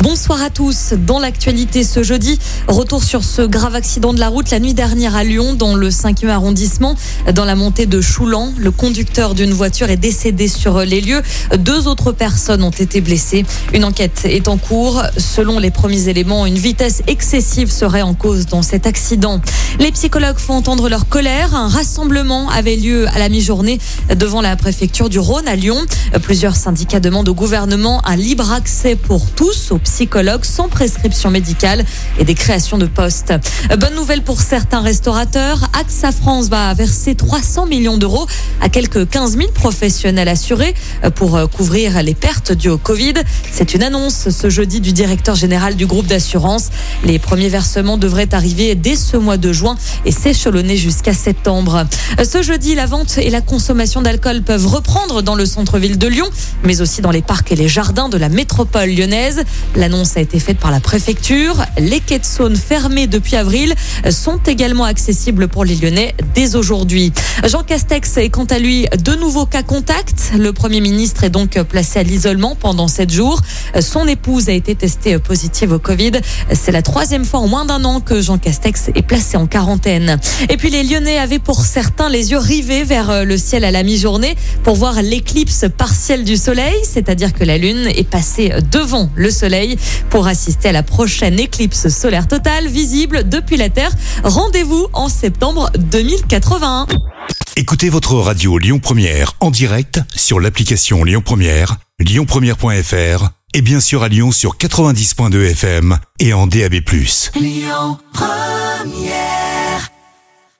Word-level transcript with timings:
Bonsoir 0.00 0.40
à 0.42 0.48
tous. 0.48 0.92
Dans 0.92 1.18
l'actualité 1.18 1.82
ce 1.82 2.04
jeudi, 2.04 2.38
retour 2.68 3.02
sur 3.02 3.24
ce 3.24 3.42
grave 3.42 3.74
accident 3.74 4.14
de 4.14 4.20
la 4.20 4.28
route 4.28 4.48
la 4.50 4.60
nuit 4.60 4.72
dernière 4.72 5.16
à 5.16 5.24
Lyon, 5.24 5.54
dans 5.54 5.74
le 5.74 5.90
5e 5.90 6.28
arrondissement, 6.28 6.94
dans 7.34 7.44
la 7.44 7.56
montée 7.56 7.86
de 7.86 8.00
Choulan. 8.00 8.52
Le 8.56 8.70
conducteur 8.70 9.34
d'une 9.34 9.52
voiture 9.52 9.90
est 9.90 9.96
décédé 9.96 10.46
sur 10.46 10.82
les 10.82 11.00
lieux. 11.00 11.20
Deux 11.58 11.88
autres 11.88 12.12
personnes 12.12 12.62
ont 12.62 12.70
été 12.70 13.00
blessées. 13.00 13.44
Une 13.74 13.84
enquête 13.84 14.20
est 14.24 14.46
en 14.46 14.56
cours. 14.56 15.02
Selon 15.16 15.58
les 15.58 15.72
premiers 15.72 16.06
éléments, 16.06 16.46
une 16.46 16.58
vitesse 16.58 17.02
excessive 17.08 17.72
serait 17.72 18.02
en 18.02 18.14
cause 18.14 18.46
dans 18.46 18.62
cet 18.62 18.86
accident. 18.86 19.40
Les 19.80 19.90
psychologues 19.90 20.38
font 20.38 20.54
entendre 20.54 20.88
leur 20.88 21.08
colère. 21.08 21.56
Un 21.56 21.68
rassemblement 21.68 22.48
avait 22.50 22.76
lieu 22.76 23.08
à 23.08 23.18
la 23.18 23.28
mi-journée 23.28 23.80
devant 24.14 24.42
la 24.42 24.54
préfecture 24.54 25.08
du 25.08 25.18
Rhône 25.18 25.48
à 25.48 25.56
Lyon. 25.56 25.84
Plusieurs 26.22 26.54
syndicats 26.54 27.00
demandent 27.00 27.28
au 27.28 27.34
gouvernement 27.34 28.00
un 28.06 28.14
libre 28.14 28.52
accès 28.52 28.94
pour 28.94 29.28
tous 29.32 29.72
aux 29.72 29.78
psychologues 29.88 30.44
sans 30.44 30.68
prescription 30.68 31.30
médicale 31.30 31.84
et 32.18 32.24
des 32.24 32.34
créations 32.34 32.78
de 32.78 32.86
postes. 32.86 33.32
Bonne 33.78 33.94
nouvelle 33.94 34.22
pour 34.22 34.40
certains 34.40 34.80
restaurateurs. 34.80 35.70
AXA 35.72 36.12
France 36.12 36.48
va 36.48 36.72
verser 36.74 37.14
300 37.14 37.66
millions 37.66 37.96
d'euros 37.96 38.26
à 38.60 38.68
quelques 38.68 39.08
15 39.08 39.36
000 39.38 39.50
professionnels 39.52 40.28
assurés 40.28 40.74
pour 41.14 41.40
couvrir 41.50 42.02
les 42.02 42.14
pertes 42.14 42.52
dues 42.52 42.68
au 42.68 42.78
Covid. 42.78 43.14
C'est 43.50 43.74
une 43.74 43.82
annonce 43.82 44.28
ce 44.28 44.50
jeudi 44.50 44.80
du 44.80 44.92
directeur 44.92 45.34
général 45.34 45.74
du 45.74 45.86
groupe 45.86 46.06
d'assurance. 46.06 46.68
Les 47.04 47.18
premiers 47.18 47.48
versements 47.48 47.96
devraient 47.96 48.34
arriver 48.34 48.74
dès 48.74 48.96
ce 48.96 49.16
mois 49.16 49.38
de 49.38 49.52
juin 49.52 49.76
et 50.04 50.12
s'échelonner 50.12 50.76
jusqu'à 50.76 51.14
septembre. 51.14 51.86
Ce 52.22 52.42
jeudi, 52.42 52.74
la 52.74 52.86
vente 52.86 53.18
et 53.18 53.30
la 53.30 53.40
consommation 53.40 54.02
d'alcool 54.02 54.42
peuvent 54.42 54.66
reprendre 54.66 55.22
dans 55.22 55.34
le 55.34 55.46
centre-ville 55.46 55.98
de 55.98 56.06
Lyon, 56.06 56.28
mais 56.62 56.80
aussi 56.80 57.00
dans 57.00 57.10
les 57.10 57.22
parcs 57.22 57.50
et 57.52 57.56
les 57.56 57.68
jardins 57.68 58.08
de 58.08 58.18
la 58.18 58.28
métropole 58.28 58.90
lyonnaise. 58.90 59.44
L'annonce 59.78 60.16
a 60.16 60.20
été 60.20 60.40
faite 60.40 60.58
par 60.58 60.72
la 60.72 60.80
préfecture. 60.80 61.64
Les 61.78 62.00
quais 62.00 62.18
de 62.18 62.24
Saône 62.24 62.56
fermés 62.56 63.06
depuis 63.06 63.36
avril 63.36 63.74
sont 64.10 64.40
également 64.44 64.82
accessibles 64.82 65.46
pour 65.46 65.64
les 65.64 65.76
Lyonnais 65.76 66.16
dès 66.34 66.56
aujourd'hui. 66.56 67.12
Jean 67.44 67.62
Castex 67.62 68.16
est 68.16 68.28
quant 68.28 68.46
à 68.46 68.58
lui 68.58 68.86
de 69.04 69.14
nouveaux 69.14 69.46
cas 69.46 69.62
contacts. 69.62 70.32
Le 70.36 70.52
Premier 70.52 70.80
ministre 70.80 71.22
est 71.22 71.30
donc 71.30 71.62
placé 71.62 72.00
à 72.00 72.02
l'isolement 72.02 72.56
pendant 72.56 72.88
sept 72.88 73.12
jours. 73.12 73.40
Son 73.78 74.08
épouse 74.08 74.48
a 74.48 74.52
été 74.52 74.74
testée 74.74 75.16
positive 75.20 75.70
au 75.70 75.78
Covid. 75.78 76.10
C'est 76.52 76.72
la 76.72 76.82
troisième 76.82 77.24
fois 77.24 77.38
en 77.38 77.46
moins 77.46 77.64
d'un 77.64 77.84
an 77.84 78.00
que 78.00 78.20
Jean 78.20 78.38
Castex 78.38 78.88
est 78.96 79.02
placé 79.02 79.36
en 79.36 79.46
quarantaine. 79.46 80.18
Et 80.48 80.56
puis 80.56 80.70
les 80.70 80.82
Lyonnais 80.82 81.18
avaient 81.18 81.38
pour 81.38 81.64
certains 81.64 82.08
les 82.08 82.32
yeux 82.32 82.38
rivés 82.38 82.82
vers 82.82 83.24
le 83.24 83.36
ciel 83.36 83.64
à 83.64 83.70
la 83.70 83.84
mi-journée 83.84 84.34
pour 84.64 84.74
voir 84.74 85.02
l'éclipse 85.02 85.66
partielle 85.78 86.24
du 86.24 86.36
soleil, 86.36 86.74
c'est-à-dire 86.82 87.32
que 87.32 87.44
la 87.44 87.58
lune 87.58 87.86
est 87.94 88.08
passée 88.08 88.52
devant 88.72 89.08
le 89.14 89.30
soleil 89.30 89.67
pour 90.10 90.26
assister 90.26 90.68
à 90.68 90.72
la 90.72 90.82
prochaine 90.82 91.38
éclipse 91.38 91.88
solaire 91.88 92.28
totale 92.28 92.68
visible 92.68 93.28
depuis 93.28 93.56
la 93.56 93.68
Terre. 93.68 93.90
Rendez-vous 94.24 94.86
en 94.92 95.08
septembre 95.08 95.70
2081. 95.78 96.86
Écoutez 97.56 97.88
votre 97.88 98.14
radio 98.14 98.56
Lyon 98.58 98.78
Première 98.78 99.32
en 99.40 99.50
direct 99.50 100.00
sur 100.14 100.38
l'application 100.38 101.02
Lyon 101.02 101.22
Première, 101.24 101.76
lyonpremière.fr 101.98 103.30
et 103.54 103.62
bien 103.62 103.80
sûr 103.80 104.02
à 104.02 104.08
Lyon 104.08 104.30
sur 104.30 104.56
90.2 104.56 105.50
FM 105.50 105.98
et 106.20 106.32
en 106.32 106.46
DAB+. 106.46 106.74
Lyon 107.34 107.98
Première 108.12 109.57